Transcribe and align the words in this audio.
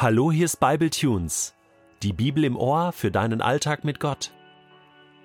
Hallo, 0.00 0.30
hier 0.30 0.44
ist 0.44 0.60
Bible 0.60 0.90
Tunes, 0.90 1.56
die 2.04 2.12
Bibel 2.12 2.44
im 2.44 2.56
Ohr 2.56 2.92
für 2.92 3.10
deinen 3.10 3.40
Alltag 3.42 3.82
mit 3.82 3.98
Gott. 3.98 4.30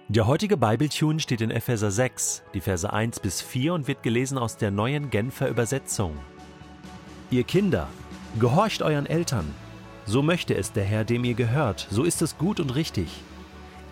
Der 0.07 0.25
heutige 0.25 0.57
Bible 0.57 0.89
Tune 0.89 1.19
steht 1.19 1.41
in 1.41 1.51
Epheser 1.51 1.91
6, 1.91 2.41
die 2.55 2.59
Verse 2.59 2.91
1 2.91 3.19
bis 3.19 3.39
4 3.39 3.75
und 3.75 3.87
wird 3.87 4.01
gelesen 4.01 4.39
aus 4.39 4.57
der 4.57 4.71
neuen 4.71 5.11
Genfer 5.11 5.47
Übersetzung. 5.47 6.17
Ihr 7.29 7.43
Kinder, 7.43 7.87
gehorcht 8.39 8.81
euren 8.81 9.05
Eltern. 9.05 9.45
So 10.07 10.23
möchte 10.23 10.55
es 10.55 10.71
der 10.71 10.85
Herr, 10.85 11.03
dem 11.03 11.23
ihr 11.23 11.35
gehört, 11.35 11.87
so 11.91 12.01
ist 12.03 12.23
es 12.23 12.39
gut 12.39 12.59
und 12.59 12.73
richtig. 12.73 13.21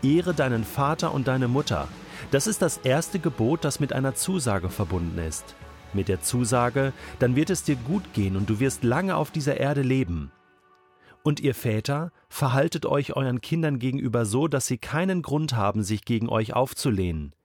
Ehre 0.02 0.34
deinen 0.34 0.63
Vater 0.63 1.13
und 1.13 1.27
deine 1.27 1.48
Mutter. 1.48 1.89
Das 2.31 2.48
ist 2.48 2.63
das 2.63 2.77
erste 2.77 3.20
Gebot, 3.20 3.66
das 3.66 3.79
mit 3.79 3.93
einer 3.93 4.16
Zusage 4.16 4.70
verbunden 4.70 5.20
ist. 5.20 5.53
Mit 5.93 6.07
der 6.07 6.23
Zusage, 6.23 6.91
dann 7.20 7.35
wird 7.35 7.52
es 7.52 7.61
dir 7.61 7.75
gut 7.75 8.16
gehen 8.16 8.35
und 8.35 8.49
du 8.49 8.59
wirst 8.59 8.84
lange 8.84 9.16
auf 9.16 9.29
dieser 9.29 9.57
Erde 9.57 9.84
leben. 9.84 10.31
Und 11.23 11.39
ihr 11.39 11.53
Väter, 11.53 12.11
verhaltet 12.30 12.85
euch 12.85 13.16
euren 13.16 13.41
Kindern 13.41 13.80
gegenüber 13.80 14.25
so, 14.25 14.48
dass 14.48 14.66
sie 14.66 14.77
keinen 14.77 15.21
Grund 15.21 15.55
haben, 15.55 15.84
sich 15.84 16.03
gegen 16.05 16.30
euch 16.30 16.53
aufzulehnen. 16.53 17.35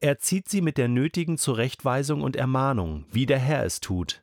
Erzieht 0.00 0.48
sie 0.48 0.60
mit 0.60 0.76
der 0.76 0.88
nötigen 0.88 1.38
Zurechtweisung 1.38 2.22
und 2.22 2.36
Ermahnung, 2.36 3.06
wie 3.10 3.24
der 3.24 3.38
Herr 3.38 3.64
es 3.64 3.80
tut. 3.80 4.22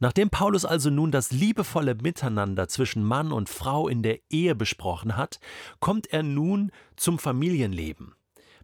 Nachdem 0.00 0.30
Paulus 0.30 0.64
also 0.64 0.90
nun 0.90 1.10
das 1.10 1.32
liebevolle 1.32 1.96
Miteinander 1.96 2.68
zwischen 2.68 3.02
Mann 3.02 3.32
und 3.32 3.48
Frau 3.48 3.88
in 3.88 4.02
der 4.02 4.20
Ehe 4.30 4.54
besprochen 4.54 5.16
hat, 5.16 5.40
kommt 5.80 6.06
er 6.12 6.22
nun 6.22 6.70
zum 6.96 7.18
Familienleben. 7.18 8.14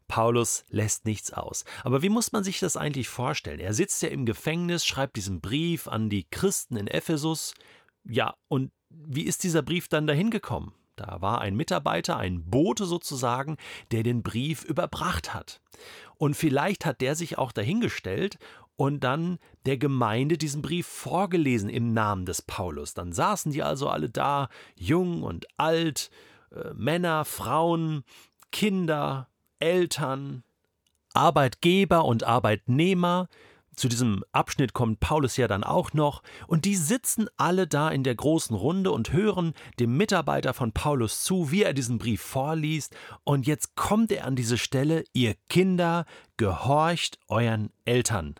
Paulus 0.06 0.64
lässt 0.68 1.06
nichts 1.06 1.32
aus. 1.32 1.64
Aber 1.82 2.02
wie 2.02 2.08
muss 2.08 2.32
man 2.32 2.44
sich 2.44 2.60
das 2.60 2.76
eigentlich 2.76 3.08
vorstellen? 3.08 3.58
Er 3.58 3.74
sitzt 3.74 4.02
ja 4.02 4.10
im 4.10 4.26
Gefängnis, 4.26 4.86
schreibt 4.86 5.16
diesen 5.16 5.40
Brief 5.40 5.88
an 5.88 6.08
die 6.08 6.24
Christen 6.30 6.76
in 6.76 6.86
Ephesus. 6.86 7.54
Ja, 8.04 8.34
und 8.48 8.70
wie 9.06 9.24
ist 9.24 9.44
dieser 9.44 9.62
Brief 9.62 9.88
dann 9.88 10.06
dahin 10.06 10.30
gekommen? 10.30 10.72
Da 10.96 11.20
war 11.20 11.40
ein 11.40 11.56
Mitarbeiter, 11.56 12.16
ein 12.16 12.48
Bote 12.48 12.84
sozusagen, 12.84 13.56
der 13.90 14.02
den 14.02 14.22
Brief 14.22 14.64
überbracht 14.64 15.34
hat. 15.34 15.60
Und 16.16 16.36
vielleicht 16.36 16.86
hat 16.86 17.00
der 17.00 17.16
sich 17.16 17.36
auch 17.36 17.50
dahingestellt 17.50 18.38
und 18.76 19.02
dann 19.02 19.38
der 19.66 19.76
Gemeinde 19.76 20.38
diesen 20.38 20.62
Brief 20.62 20.86
vorgelesen 20.86 21.68
im 21.68 21.92
Namen 21.92 22.26
des 22.26 22.42
Paulus. 22.42 22.94
Dann 22.94 23.12
saßen 23.12 23.52
die 23.52 23.62
also 23.62 23.88
alle 23.88 24.08
da, 24.08 24.48
jung 24.76 25.22
und 25.22 25.46
alt, 25.56 26.10
äh, 26.52 26.72
Männer, 26.74 27.24
Frauen, 27.24 28.04
Kinder, 28.52 29.28
Eltern, 29.58 30.44
Arbeitgeber 31.12 32.04
und 32.04 32.24
Arbeitnehmer, 32.24 33.28
zu 33.76 33.88
diesem 33.88 34.24
Abschnitt 34.32 34.72
kommt 34.72 35.00
Paulus 35.00 35.36
ja 35.36 35.48
dann 35.48 35.64
auch 35.64 35.92
noch, 35.92 36.22
und 36.46 36.64
die 36.64 36.76
sitzen 36.76 37.28
alle 37.36 37.66
da 37.66 37.90
in 37.90 38.04
der 38.04 38.14
großen 38.14 38.54
Runde 38.56 38.90
und 38.90 39.12
hören 39.12 39.54
dem 39.78 39.96
Mitarbeiter 39.96 40.54
von 40.54 40.72
Paulus 40.72 41.24
zu, 41.24 41.50
wie 41.50 41.62
er 41.62 41.74
diesen 41.74 41.98
Brief 41.98 42.20
vorliest, 42.20 42.94
und 43.24 43.46
jetzt 43.46 43.76
kommt 43.76 44.12
er 44.12 44.26
an 44.26 44.36
diese 44.36 44.58
Stelle, 44.58 45.04
ihr 45.12 45.34
Kinder, 45.48 46.06
gehorcht 46.36 47.18
euren 47.28 47.70
Eltern. 47.84 48.34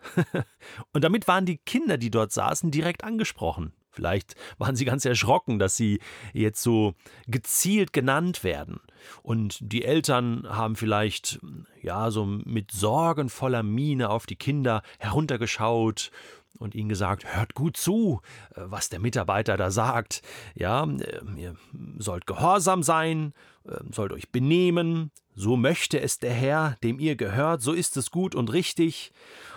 und 0.93 1.03
damit 1.03 1.27
waren 1.27 1.45
die 1.45 1.57
Kinder, 1.57 1.97
die 1.97 2.11
dort 2.11 2.31
saßen, 2.31 2.71
direkt 2.71 3.03
angesprochen. 3.03 3.73
Vielleicht 3.95 4.35
waren 4.57 4.75
sie 4.75 4.85
ganz 4.85 5.05
erschrocken, 5.05 5.57
dass 5.57 5.77
sie 5.77 5.99
jetzt 6.33 6.61
so 6.61 6.93
gezielt 7.27 7.93
genannt 7.93 8.43
werden. 8.43 8.81
Und 9.23 9.57
die 9.61 9.85
Eltern 9.85 10.45
haben 10.49 10.75
vielleicht, 10.75 11.39
ja, 11.81 12.11
so 12.11 12.25
mit 12.25 12.71
sorgenvoller 12.71 13.63
Miene 13.63 14.09
auf 14.09 14.25
die 14.25 14.35
Kinder 14.35 14.81
heruntergeschaut 14.99 16.11
und 16.59 16.75
ihnen 16.75 16.89
gesagt, 16.89 17.35
hört 17.35 17.53
gut 17.53 17.77
zu, 17.77 18.21
was 18.55 18.89
der 18.89 18.99
Mitarbeiter 18.99 19.57
da 19.57 19.71
sagt. 19.71 20.21
Ja, 20.55 20.87
ihr 21.37 21.55
sollt 21.97 22.27
gehorsam 22.27 22.83
sein, 22.83 23.33
sollt 23.91 24.11
euch 24.11 24.31
benehmen, 24.31 25.11
so 25.35 25.57
möchte 25.57 25.99
es 25.99 26.19
der 26.19 26.33
Herr, 26.33 26.77
dem 26.83 26.99
ihr 26.99 27.15
gehört, 27.15 27.61
so 27.61 27.73
ist 27.73 27.97
es 27.97 28.09
gut 28.09 28.35
und 28.35 28.51
richtig. 28.53 29.11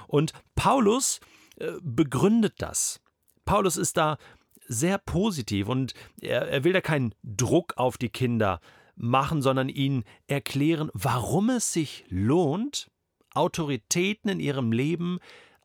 Und 0.09 0.33
Paulus 0.55 1.21
äh, 1.57 1.73
begründet 1.83 2.55
das. 2.59 3.01
Paulus 3.49 3.79
ist 3.79 3.97
da 3.97 4.19
sehr 4.67 4.99
positiv 4.99 5.69
und 5.69 5.95
er, 6.21 6.49
er 6.49 6.65
will 6.65 6.75
da 6.75 6.83
keinen 6.83 7.15
Druck 7.23 7.73
auf 7.79 7.97
die 7.97 8.11
Kinder 8.11 8.61
machen, 8.95 9.41
sondern 9.41 9.71
ihnen 9.71 10.05
erklären, 10.27 10.91
warum 10.93 11.49
es 11.49 11.73
sich 11.73 12.05
lohnt, 12.11 12.91
Autoritäten 13.33 14.29
in 14.31 14.39
ihrem 14.39 14.71
Leben 14.71 15.19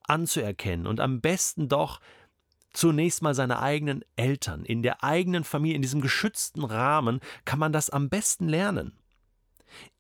anzuerkennen 0.04 0.88
und 0.88 1.02
am 1.02 1.20
besten 1.20 1.68
doch 1.68 2.00
zunächst 2.72 3.22
mal 3.22 3.36
seine 3.36 3.60
eigenen 3.62 4.06
Eltern. 4.16 4.64
In 4.64 4.82
der 4.82 5.04
eigenen 5.04 5.44
Familie, 5.44 5.76
in 5.76 5.82
diesem 5.82 6.00
geschützten 6.00 6.64
Rahmen 6.64 7.20
kann 7.44 7.60
man 7.60 7.74
das 7.74 7.90
am 7.90 8.08
besten 8.08 8.48
lernen. 8.48 8.98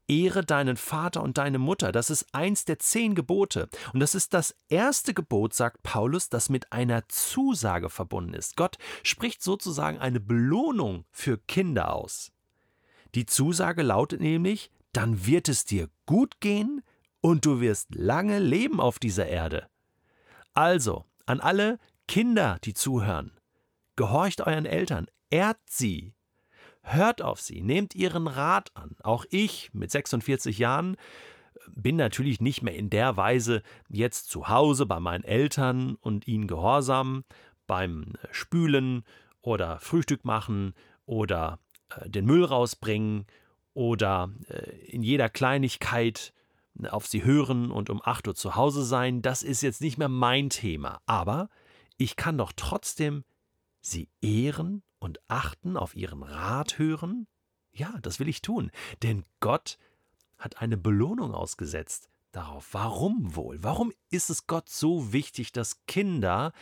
Ehre 0.08 0.44
deinen 0.44 0.78
Vater 0.78 1.24
und 1.24 1.38
deine 1.38 1.60
Mutter. 1.60 1.92
Das 1.92 2.10
ist 2.10 2.28
eins 2.34 2.66
der 2.66 2.80
zehn 2.80 3.16
Gebote. 3.16 3.70
Und 3.94 4.00
das 4.00 4.16
ist 4.16 4.34
das 4.34 4.56
erste 4.70 5.14
Gebot, 5.14 5.54
sagt 5.54 5.84
Paulus, 5.84 6.30
das 6.30 6.50
mit 6.50 6.72
einer 6.72 7.08
Zusage 7.08 7.90
verbunden 7.90 8.34
ist. 8.34 8.56
Gott 8.58 8.78
spricht 9.04 9.42
sozusagen 9.42 10.00
eine 10.00 10.20
Belohnung 10.20 11.06
für 11.12 11.38
Kinder 11.38 11.94
aus. 11.94 12.32
Die 13.16 13.26
Zusage 13.26 13.84
lautet 13.84 14.22
nämlich, 14.22 14.72
dann 14.92 15.26
wird 15.26 15.50
es 15.50 15.66
dir 15.66 15.90
gut 16.06 16.40
gehen 16.40 16.82
und 17.22 17.46
du 17.46 17.62
wirst 17.62 17.96
lange 17.96 18.40
leben 18.40 18.80
auf 18.80 19.00
dieser 19.00 19.28
Erde. 19.28 19.68
Also, 20.54 21.06
an 21.26 21.40
alle 21.40 21.80
Kinder, 22.08 22.58
die 22.64 22.74
zuhören, 22.74 23.32
gehorcht 23.96 24.42
euren 24.42 24.66
Eltern, 24.66 25.08
ehrt 25.30 25.60
sie, 25.68 26.14
Hört 26.84 27.22
auf 27.22 27.40
sie, 27.40 27.62
nehmt 27.62 27.96
ihren 27.96 28.28
Rat 28.28 28.72
an. 28.76 28.96
Auch 29.04 29.26
ich 29.30 29.74
mit 29.74 29.90
46 29.90 30.58
Jahren 30.58 30.98
bin 31.74 31.96
natürlich 31.96 32.42
nicht 32.42 32.62
mehr 32.62 32.76
in 32.76 32.90
der 32.90 33.16
Weise 33.16 33.64
jetzt 33.90 34.30
zu 34.30 34.50
Hause 34.50 34.86
bei 34.86 35.00
meinen 35.00 35.24
Eltern 35.24 35.96
und 35.96 36.28
ihnen 36.28 36.48
gehorsam 36.48 37.24
beim 37.68 38.14
Spülen 38.32 39.04
oder 39.42 39.80
Frühstück 39.80 40.26
machen 40.26 40.74
oder 41.06 41.60
äh, 41.96 42.10
den 42.10 42.26
Müll 42.26 42.44
rausbringen 42.44 43.26
oder 43.74 44.32
äh, 44.50 44.72
in 44.88 45.04
jeder 45.04 45.30
Kleinigkeit 45.30 46.34
auf 46.90 47.08
sie 47.08 47.24
hören 47.24 47.72
und 47.72 47.90
um 47.90 48.02
8 48.04 48.28
Uhr 48.28 48.36
zu 48.36 48.56
Hause 48.56 48.84
sein. 48.84 49.22
Das 49.22 49.44
ist 49.44 49.62
jetzt 49.62 49.82
nicht 49.82 49.98
mehr 49.98 50.10
mein 50.10 50.50
Thema. 50.50 51.02
Aber 51.06 51.50
ich 51.98 52.16
kann 52.16 52.38
doch 52.38 52.52
trotzdem 52.56 53.24
sie 53.80 54.10
ehren 54.22 54.82
und 55.04 55.20
achten, 55.28 55.76
auf 55.76 55.96
ihren 55.96 56.24
Rat 56.24 56.80
hören? 56.80 57.28
Ja, 57.74 57.98
das 58.02 58.20
will 58.20 58.30
ich 58.30 58.42
tun, 58.42 58.72
denn 59.02 59.26
Gott 59.42 59.78
hat 60.38 60.62
eine 60.62 60.78
Belohnung 60.78 61.34
ausgesetzt 61.34 62.10
darauf. 62.32 62.74
Warum 62.74 63.36
wohl? 63.36 63.62
Warum 63.62 63.92
ist 64.10 64.30
es 64.30 64.48
Gott 64.48 64.70
so 64.70 65.12
wichtig, 65.12 65.52
dass 65.52 65.86
Kinder 65.86 66.54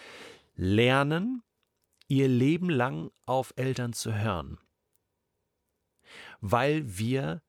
lernen, 0.55 1.43
ihr 2.07 2.27
Leben 2.27 2.69
lang 2.69 3.11
auf 3.25 3.53
Eltern 3.57 3.93
zu 3.93 4.13
hören? 4.13 4.57
Weil 6.39 6.97
wir, 6.97 7.41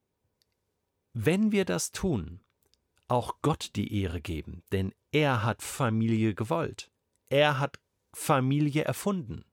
wenn 1.14 1.52
wir 1.52 1.64
das 1.64 1.90
tun, 1.90 2.40
auch 3.08 3.40
Gott 3.40 3.70
die 3.76 4.02
Ehre 4.02 4.20
geben, 4.20 4.62
denn 4.72 4.92
er 5.10 5.42
hat 5.42 5.62
Familie 5.62 6.34
gewollt. 6.34 6.90
Er 7.28 7.58
hat 7.58 7.80
Familie 8.12 8.84
erfunden. 8.84 9.44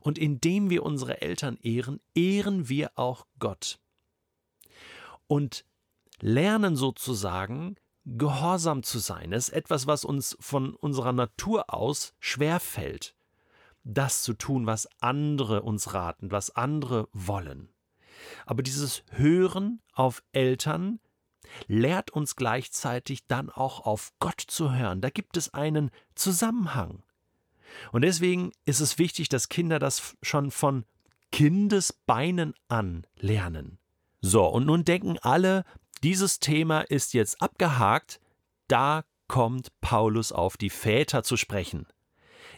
Und 0.00 0.18
indem 0.18 0.70
wir 0.70 0.82
unsere 0.82 1.22
Eltern 1.22 1.58
ehren, 1.62 2.00
ehren 2.14 2.68
wir 2.68 2.92
auch 2.96 3.26
Gott. 3.38 3.78
Und 5.26 5.64
lernen 6.20 6.76
sozusagen, 6.76 7.76
gehorsam 8.04 8.82
zu 8.82 8.98
sein. 8.98 9.30
Das 9.30 9.48
ist 9.48 9.54
etwas, 9.54 9.86
was 9.86 10.04
uns 10.04 10.36
von 10.40 10.74
unserer 10.74 11.12
Natur 11.12 11.72
aus 11.72 12.14
schwerfällt. 12.18 13.14
Das 13.82 14.22
zu 14.22 14.34
tun, 14.34 14.66
was 14.66 14.88
andere 15.00 15.62
uns 15.62 15.94
raten, 15.94 16.30
was 16.30 16.50
andere 16.50 17.08
wollen. 17.12 17.70
Aber 18.46 18.62
dieses 18.62 19.04
Hören 19.10 19.82
auf 19.92 20.22
Eltern 20.32 21.00
lehrt 21.66 22.10
uns 22.10 22.36
gleichzeitig 22.36 23.26
dann 23.26 23.50
auch 23.50 23.80
auf 23.80 24.12
Gott 24.18 24.40
zu 24.40 24.72
hören. 24.72 25.00
Da 25.00 25.10
gibt 25.10 25.36
es 25.36 25.52
einen 25.52 25.90
Zusammenhang. 26.14 27.02
Und 27.92 28.02
deswegen 28.02 28.52
ist 28.64 28.80
es 28.80 28.98
wichtig, 28.98 29.28
dass 29.28 29.48
Kinder 29.48 29.78
das 29.78 30.16
schon 30.22 30.50
von 30.50 30.84
Kindesbeinen 31.32 32.54
an 32.68 33.06
lernen. 33.16 33.78
So, 34.20 34.46
und 34.46 34.66
nun 34.66 34.84
denken 34.84 35.18
alle, 35.20 35.64
dieses 36.02 36.38
Thema 36.38 36.80
ist 36.80 37.14
jetzt 37.14 37.42
abgehakt, 37.42 38.20
da 38.68 39.04
kommt 39.26 39.68
Paulus 39.80 40.32
auf 40.32 40.56
die 40.56 40.70
Väter 40.70 41.22
zu 41.22 41.36
sprechen. 41.36 41.86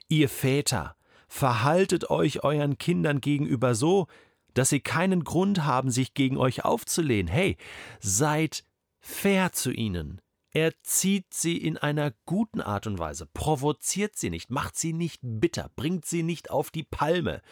Ihr 0.08 0.29
Väter, 0.29 0.97
verhaltet 1.29 2.11
euch 2.11 2.44
euren 2.44 2.79
Kindern 2.79 3.20
gegenüber 3.20 3.75
so, 3.75 4.06
dass 4.55 4.70
sie 4.70 4.81
keinen 4.81 5.25
Grund 5.25 5.64
haben, 5.64 5.91
sich 5.91 6.14
gegen 6.14 6.38
euch 6.38 6.64
aufzulehnen. 6.64 7.29
Hey, 7.29 7.56
seid 8.00 8.64
fair 9.00 9.52
zu 9.52 9.70
ihnen, 9.70 10.20
erzieht 10.56 11.35
sie 11.35 11.58
in 11.58 11.76
einer 11.76 12.14
guten 12.25 12.62
Art 12.62 12.87
und 12.87 12.99
Weise, 12.99 13.26
provoziert 13.26 14.17
sie 14.17 14.31
nicht, 14.31 14.49
macht 14.49 14.75
sie 14.75 14.94
nicht 14.94 15.20
bitter, 15.23 15.70
bringt 15.76 16.06
sie 16.06 16.23
nicht 16.23 16.49
auf 16.49 16.70
die 16.70 16.82
Palme. 16.82 17.43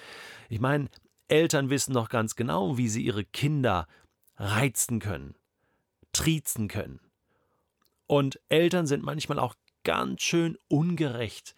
Ich 0.48 0.58
meine, 0.58 0.88
Eltern 1.28 1.68
wissen 1.68 1.92
doch 1.92 2.08
ganz 2.08 2.34
genau, 2.34 2.78
wie 2.78 2.88
sie 2.88 3.02
ihre 3.02 3.26
Kinder 3.26 3.88
reizen 4.36 5.00
können, 5.00 5.34
triezen 6.12 6.66
können. 6.66 6.98
Und 8.06 8.40
Eltern 8.48 8.86
sind 8.86 9.04
manchmal 9.04 9.38
auch 9.38 9.54
ganz 9.82 10.22
schön 10.22 10.56
ungerecht 10.68 11.54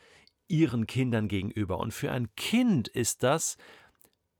ihren 0.49 0.89
Kindern 0.89 1.29
gegenüber. 1.29 1.79
Und 1.79 1.95
für 1.95 2.11
ein 2.11 2.35
Kind 2.35 2.89
ist 2.89 3.23
das 3.23 3.57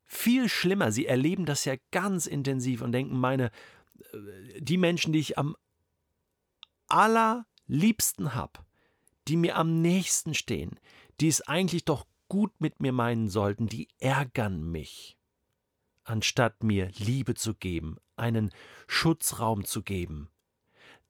viel 0.07 0.49
schlimmer. 0.49 0.91
Sie 0.91 1.07
erleben 1.07 1.47
das 1.47 1.67
ja 1.67 1.77
ganz 1.93 2.27
intensiv 2.27 2.83
und 2.83 2.91
denken, 2.91 3.17
meine, 3.17 3.53
äh, 4.13 4.61
die 4.61 4.77
Menschen, 4.77 5.13
die 5.13 5.21
ich 5.21 5.39
am 5.39 5.55
allerliebsten 6.89 8.35
habe, 8.35 8.61
die 9.29 9.37
mir 9.37 9.57
am 9.57 9.83
nächsten 9.83 10.35
stehen, 10.35 10.79
die 11.21 11.29
es 11.29 11.43
eigentlich 11.43 11.85
doch 11.85 12.07
gut 12.29 12.53
mit 12.61 12.81
mir 12.81 12.93
meinen 12.93 13.29
sollten, 13.29 13.67
die 13.67 13.89
ärgern 13.99 14.63
mich. 14.63 15.17
Anstatt 16.05 16.63
mir 16.63 16.91
Liebe 16.97 17.35
zu 17.35 17.55
geben, 17.55 17.97
einen 18.17 18.51
Schutzraum 18.87 19.65
zu 19.65 19.83
geben. 19.83 20.31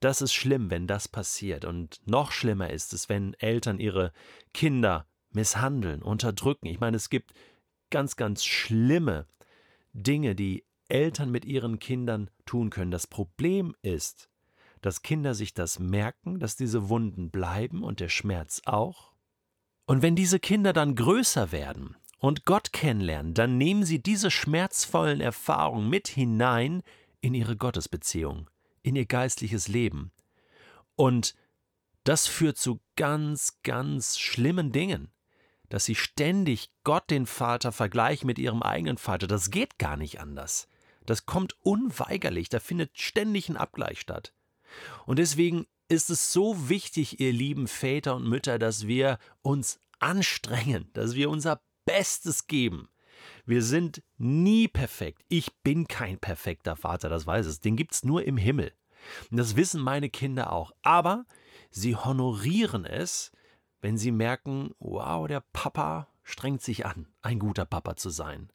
Das 0.01 0.21
ist 0.21 0.35
schlimm, 0.35 0.71
wenn 0.71 0.87
das 0.87 1.09
passiert. 1.09 1.65
Und 1.65 2.01
noch 2.07 2.33
schlimmer 2.33 2.71
ist 2.71 2.93
es, 2.93 3.09
wenn 3.09 3.35
Eltern 3.35 3.79
ihre 3.79 4.13
Kinder 4.53 5.07
misshandeln, 5.31 6.03
unterdrücken. 6.03 6.67
Ich 6.67 6.81
meine, 6.81 6.97
es 6.97 7.11
gibt 7.11 7.33
ganz, 7.91 8.17
ganz 8.17 8.45
schlimme 8.45 9.27
Dinge, 9.93 10.35
die 10.35 10.65
Eltern 10.89 11.31
mit 11.31 11.45
ihren 11.45 11.79
Kindern 11.79 12.31
tun 12.45 12.71
können. 12.71 12.91
Das 12.91 13.07
Problem 13.07 13.75
ist, 13.83 14.31
dass 14.87 15.03
Kinder 15.03 15.35
sich 15.35 15.53
das 15.53 15.79
merken, 15.81 16.39
dass 16.39 16.55
diese 16.55 16.89
Wunden 16.89 17.31
bleiben 17.31 17.83
und 17.83 17.99
der 17.99 18.09
Schmerz 18.09 18.63
auch. 18.67 19.13
Und 19.85 20.01
wenn 20.01 20.15
diese 20.15 20.39
Kinder 20.39 20.73
dann 20.73 20.95
größer 20.95 21.53
werden 21.53 21.97
und 22.19 22.45
Gott 22.45 22.73
kennenlernen, 22.73 23.35
dann 23.35 23.59
nehmen 23.59 23.85
sie 23.85 24.01
diese 24.01 24.31
schmerzvollen 24.31 25.21
Erfahrungen 25.21 25.89
mit 25.89 26.09
hinein 26.09 26.83
in 27.21 27.35
ihre 27.35 27.57
Gottesbeziehung, 27.57 28.49
in 28.83 28.95
ihr 28.95 29.07
geistliches 29.07 29.67
Leben. 29.67 30.13
Und 30.95 31.35
das 32.05 32.27
führt 32.27 32.57
zu 32.57 32.81
ganz, 32.95 33.59
ganz 33.63 34.19
schlimmen 34.19 34.71
Dingen 34.71 35.11
dass 35.69 35.85
sie 35.85 35.97
ständig 35.97 36.71
Gott 36.85 37.11
den 37.11 37.27
Vater 37.27 37.73
vergleichen 37.73 38.29
mit 38.29 38.39
ihrem 38.39 38.63
eigenen 38.63 38.99
Vater. 38.99 39.27
Das 39.27 39.51
geht 39.51 39.79
gar 39.79 39.97
nicht 39.97 40.21
anders. 40.21 40.69
Das 41.07 41.27
kommt 41.27 41.57
unweigerlich, 41.61 42.49
da 42.49 42.61
findet 42.61 42.97
ständig 42.99 43.49
ein 43.49 43.57
Abgleich 43.57 44.01
statt. 44.01 44.33
Und 45.07 45.19
deswegen 45.19 45.67
ist 45.89 46.11
es 46.11 46.33
so 46.33 46.69
wichtig, 46.69 47.21
ihr 47.21 47.33
lieben 47.33 47.69
Väter 47.69 48.17
und 48.17 48.29
Mütter, 48.29 48.59
dass 48.59 48.87
wir 48.87 49.19
uns 49.43 49.79
anstrengen, 49.99 50.91
dass 50.93 51.15
wir 51.15 51.31
unser 51.31 51.61
Bestes 51.85 52.47
geben. 52.47 52.89
Wir 53.45 53.63
sind 53.63 54.03
nie 54.19 54.69
perfekt. 54.69 55.23
Ich 55.29 55.55
bin 55.63 55.87
kein 55.87 56.19
perfekter 56.19 56.77
Vater, 56.77 57.09
das 57.09 57.27
weiß 57.27 57.47
es. 57.47 57.61
Den 57.61 57.77
gibt 57.77 57.95
es 57.95 58.05
nur 58.05 58.25
im 58.25 58.37
Himmel. 58.37 58.73
Und 59.31 59.37
das 59.37 59.57
wissen 59.57 59.81
meine 59.81 60.11
Kinder 60.11 60.53
auch. 60.53 60.73
Aber 60.83 61.27
sie 61.71 61.97
honorieren 61.97 62.85
es, 62.85 63.31
wenn 63.81 63.99
sie 63.99 64.11
merken, 64.11 64.75
wow, 64.79 65.27
der 65.29 65.45
Papa 65.53 66.09
strengt 66.25 66.63
sich 66.63 66.87
an, 66.87 67.07
ein 67.23 67.39
guter 67.39 67.65
Papa 67.65 67.97
zu 67.97 68.11
sein. 68.11 68.51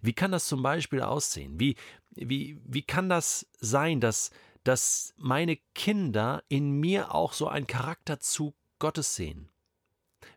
Wie 0.00 0.12
kann 0.12 0.32
das 0.32 0.46
zum 0.46 0.62
Beispiel 0.62 1.02
aussehen? 1.02 1.58
Wie, 1.58 1.76
wie, 2.10 2.58
wie 2.64 2.82
kann 2.82 3.08
das 3.08 3.46
sein, 3.58 4.00
dass, 4.00 4.30
dass 4.64 5.14
meine 5.16 5.56
Kinder 5.74 6.42
in 6.48 6.72
mir 6.72 7.14
auch 7.14 7.32
so 7.32 7.48
einen 7.48 7.66
Charakterzug 7.66 8.54
Gottes 8.78 9.14
sehen? 9.14 9.48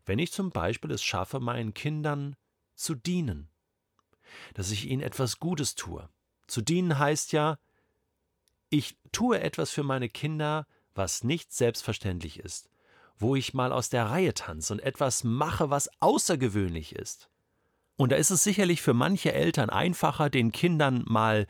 Wenn 0.06 0.20
ich 0.20 0.32
zum 0.32 0.52
Beispiel 0.52 0.92
es 0.92 1.04
schaffe, 1.04 1.40
meinen 1.40 1.74
Kindern 1.74 2.36
zu 2.76 2.96
dienen, 2.96 3.50
dass 4.54 4.72
ich 4.72 4.86
ihnen 4.90 5.02
etwas 5.02 5.40
Gutes 5.40 5.76
tue. 5.76 6.10
Zu 6.48 6.62
dienen 6.62 7.00
heißt 7.00 7.32
ja, 7.32 7.58
ich 8.70 8.98
tue 9.12 9.40
etwas 9.40 9.72
für 9.72 9.84
meine 9.84 10.10
Kinder, 10.10 10.68
was 10.94 11.24
nicht 11.24 11.54
selbstverständlich 11.54 12.40
ist 12.40 12.70
wo 13.18 13.36
ich 13.36 13.54
mal 13.54 13.72
aus 13.72 13.90
der 13.90 14.06
Reihe 14.06 14.34
tanze 14.34 14.74
und 14.74 14.80
etwas 14.80 15.24
mache, 15.24 15.70
was 15.70 15.90
außergewöhnlich 16.00 16.96
ist. 16.96 17.30
Und 17.98 18.12
da 18.12 18.18
ist 18.18 18.30
es 18.30 18.44
sicherlich 18.44 18.82
für 18.82 18.94
manche 18.94 19.34
Eltern 19.34 19.70
einfacher, 19.70 20.30
den 20.30 20.52
Kindern 20.52 21.04
mal 21.08 21.48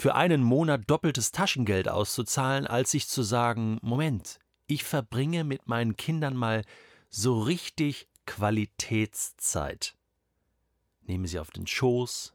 für 0.00 0.14
einen 0.14 0.42
Monat 0.42 0.84
doppeltes 0.86 1.30
Taschengeld 1.30 1.86
auszuzahlen, 1.86 2.66
als 2.66 2.90
sich 2.90 3.06
zu 3.06 3.22
sagen, 3.22 3.78
Moment, 3.82 4.38
ich 4.66 4.82
verbringe 4.82 5.44
mit 5.44 5.68
meinen 5.68 5.94
Kindern 5.94 6.34
mal 6.34 6.64
so 7.10 7.42
richtig 7.42 8.08
Qualitätszeit. 8.24 9.94
Nehme 11.02 11.28
sie 11.28 11.38
auf 11.38 11.50
den 11.50 11.66
Schoß, 11.66 12.32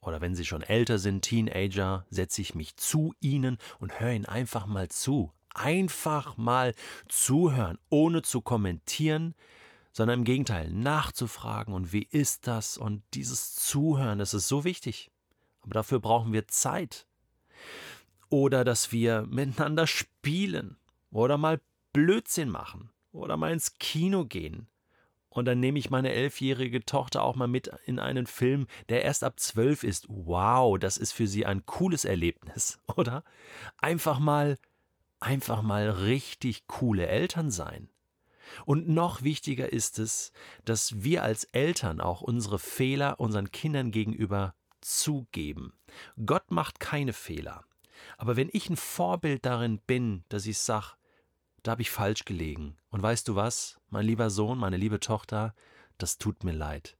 oder 0.00 0.22
wenn 0.22 0.34
sie 0.34 0.46
schon 0.46 0.62
älter 0.62 0.98
sind, 0.98 1.20
Teenager, 1.20 2.06
setze 2.08 2.40
ich 2.40 2.54
mich 2.54 2.76
zu 2.76 3.12
ihnen 3.20 3.58
und 3.78 4.00
höre 4.00 4.12
ihnen 4.12 4.24
einfach 4.24 4.64
mal 4.64 4.88
zu, 4.88 5.34
einfach 5.52 6.38
mal 6.38 6.74
zuhören, 7.08 7.76
ohne 7.90 8.22
zu 8.22 8.40
kommentieren, 8.40 9.34
sondern 9.92 10.20
im 10.20 10.24
Gegenteil 10.24 10.70
nachzufragen 10.70 11.74
und 11.74 11.92
wie 11.92 12.08
ist 12.10 12.46
das 12.46 12.78
und 12.78 13.02
dieses 13.12 13.54
Zuhören, 13.54 14.18
das 14.18 14.32
ist 14.32 14.48
so 14.48 14.64
wichtig. 14.64 15.10
Aber 15.62 15.74
dafür 15.74 16.00
brauchen 16.00 16.32
wir 16.32 16.48
Zeit. 16.48 17.06
Oder 18.28 18.64
dass 18.64 18.92
wir 18.92 19.26
miteinander 19.28 19.86
spielen 19.86 20.76
oder 21.10 21.36
mal 21.36 21.60
Blödsinn 21.92 22.48
machen 22.48 22.90
oder 23.12 23.36
mal 23.36 23.52
ins 23.52 23.78
Kino 23.78 24.24
gehen. 24.24 24.68
Und 25.28 25.44
dann 25.44 25.60
nehme 25.60 25.78
ich 25.78 25.90
meine 25.90 26.12
elfjährige 26.12 26.84
Tochter 26.84 27.22
auch 27.22 27.36
mal 27.36 27.46
mit 27.46 27.70
in 27.86 28.00
einen 28.00 28.26
Film, 28.26 28.66
der 28.88 29.04
erst 29.04 29.22
ab 29.22 29.38
zwölf 29.38 29.84
ist. 29.84 30.06
Wow, 30.08 30.78
das 30.78 30.96
ist 30.96 31.12
für 31.12 31.28
sie 31.28 31.46
ein 31.46 31.64
cooles 31.66 32.04
Erlebnis, 32.04 32.80
oder? 32.96 33.24
Einfach 33.78 34.18
mal 34.18 34.58
einfach 35.20 35.62
mal 35.62 35.88
richtig 35.90 36.66
coole 36.66 37.06
Eltern 37.06 37.50
sein. 37.50 37.90
Und 38.64 38.88
noch 38.88 39.22
wichtiger 39.22 39.72
ist 39.72 39.98
es, 39.98 40.32
dass 40.64 41.02
wir 41.02 41.22
als 41.22 41.44
Eltern 41.44 42.00
auch 42.00 42.22
unsere 42.22 42.58
Fehler 42.58 43.20
unseren 43.20 43.52
Kindern 43.52 43.92
gegenüber 43.92 44.54
zugeben. 44.80 45.72
Gott 46.24 46.50
macht 46.50 46.80
keine 46.80 47.12
Fehler. 47.12 47.64
Aber 48.16 48.36
wenn 48.36 48.48
ich 48.52 48.70
ein 48.70 48.76
Vorbild 48.76 49.44
darin 49.44 49.78
bin, 49.78 50.24
dass 50.28 50.46
ich 50.46 50.58
sage, 50.58 50.94
da 51.62 51.72
habe 51.72 51.82
ich 51.82 51.90
falsch 51.90 52.24
gelegen. 52.24 52.76
Und 52.90 53.02
weißt 53.02 53.28
du 53.28 53.36
was, 53.36 53.80
mein 53.90 54.06
lieber 54.06 54.30
Sohn, 54.30 54.58
meine 54.58 54.76
liebe 54.78 55.00
Tochter, 55.00 55.54
das 55.98 56.18
tut 56.18 56.44
mir 56.44 56.52
leid. 56.52 56.96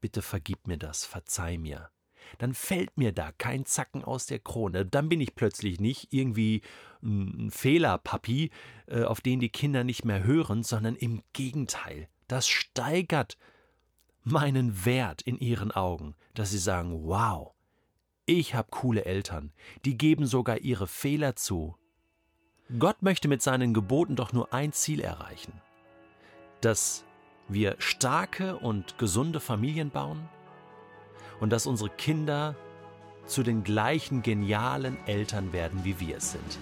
Bitte 0.00 0.22
vergib 0.22 0.66
mir 0.66 0.76
das, 0.76 1.04
verzeih 1.04 1.56
mir 1.56 1.90
dann 2.36 2.54
fällt 2.54 2.96
mir 2.98 3.12
da 3.12 3.32
kein 3.32 3.64
Zacken 3.64 4.04
aus 4.04 4.26
der 4.26 4.38
Krone. 4.38 4.84
Dann 4.84 5.08
bin 5.08 5.20
ich 5.20 5.34
plötzlich 5.34 5.80
nicht 5.80 6.12
irgendwie 6.12 6.62
ein 7.02 7.50
Fehlerpapi, 7.50 8.50
äh, 8.86 9.04
auf 9.04 9.20
den 9.20 9.40
die 9.40 9.48
Kinder 9.48 9.84
nicht 9.84 10.04
mehr 10.04 10.24
hören, 10.24 10.62
sondern 10.62 10.96
im 10.96 11.22
Gegenteil. 11.32 12.08
Das 12.26 12.48
steigert 12.48 13.38
meinen 14.24 14.84
Wert 14.84 15.22
in 15.22 15.38
ihren 15.38 15.72
Augen, 15.72 16.14
dass 16.34 16.50
sie 16.50 16.58
sagen, 16.58 17.04
wow, 17.04 17.52
ich 18.26 18.54
habe 18.54 18.68
coole 18.70 19.04
Eltern, 19.04 19.52
die 19.84 19.96
geben 19.96 20.26
sogar 20.26 20.58
ihre 20.58 20.86
Fehler 20.86 21.36
zu. 21.36 21.76
Gott 22.78 23.02
möchte 23.02 23.28
mit 23.28 23.40
seinen 23.42 23.72
Geboten 23.72 24.16
doch 24.16 24.32
nur 24.32 24.52
ein 24.52 24.72
Ziel 24.72 25.00
erreichen, 25.00 25.60
dass 26.60 27.04
wir 27.48 27.76
starke 27.78 28.56
und 28.56 28.98
gesunde 28.98 29.40
Familien 29.40 29.90
bauen, 29.90 30.28
und 31.40 31.50
dass 31.50 31.66
unsere 31.66 31.90
Kinder 31.90 32.56
zu 33.26 33.42
den 33.42 33.62
gleichen 33.62 34.22
genialen 34.22 34.96
Eltern 35.06 35.52
werden, 35.52 35.84
wie 35.84 36.00
wir 36.00 36.16
es 36.16 36.32
sind. 36.32 36.58